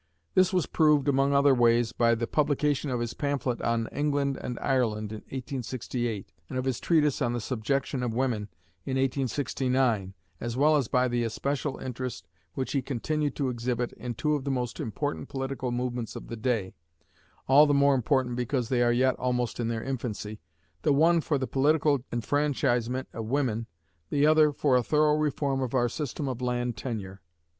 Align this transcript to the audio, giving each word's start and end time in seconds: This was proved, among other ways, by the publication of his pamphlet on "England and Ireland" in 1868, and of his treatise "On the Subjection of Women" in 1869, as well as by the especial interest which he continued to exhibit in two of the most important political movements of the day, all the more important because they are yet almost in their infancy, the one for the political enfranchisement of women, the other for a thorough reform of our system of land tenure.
This 0.33 0.51
was 0.51 0.65
proved, 0.65 1.07
among 1.07 1.31
other 1.31 1.53
ways, 1.53 1.91
by 1.91 2.15
the 2.15 2.25
publication 2.25 2.89
of 2.89 2.99
his 3.01 3.13
pamphlet 3.13 3.61
on 3.61 3.87
"England 3.91 4.35
and 4.37 4.57
Ireland" 4.59 5.11
in 5.11 5.19
1868, 5.19 6.31
and 6.49 6.57
of 6.57 6.65
his 6.65 6.79
treatise 6.79 7.21
"On 7.21 7.33
the 7.33 7.39
Subjection 7.39 8.01
of 8.01 8.11
Women" 8.11 8.49
in 8.83 8.97
1869, 8.97 10.15
as 10.39 10.57
well 10.57 10.75
as 10.75 10.87
by 10.87 11.07
the 11.07 11.23
especial 11.23 11.77
interest 11.77 12.27
which 12.55 12.71
he 12.71 12.81
continued 12.81 13.35
to 13.35 13.49
exhibit 13.49 13.93
in 13.93 14.15
two 14.15 14.33
of 14.33 14.43
the 14.43 14.49
most 14.49 14.79
important 14.79 15.29
political 15.29 15.69
movements 15.71 16.15
of 16.15 16.29
the 16.29 16.35
day, 16.35 16.73
all 17.47 17.67
the 17.67 17.71
more 17.75 17.93
important 17.93 18.35
because 18.35 18.69
they 18.69 18.81
are 18.81 18.91
yet 18.91 19.13
almost 19.19 19.59
in 19.59 19.67
their 19.67 19.83
infancy, 19.83 20.39
the 20.81 20.93
one 20.93 21.21
for 21.21 21.37
the 21.37 21.45
political 21.45 22.03
enfranchisement 22.11 23.07
of 23.13 23.25
women, 23.27 23.67
the 24.09 24.25
other 24.25 24.51
for 24.51 24.75
a 24.75 24.81
thorough 24.81 25.15
reform 25.15 25.61
of 25.61 25.75
our 25.75 25.87
system 25.87 26.27
of 26.27 26.41
land 26.41 26.75
tenure. 26.75 27.21